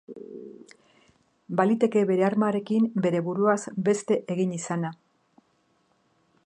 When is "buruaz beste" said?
3.29-4.19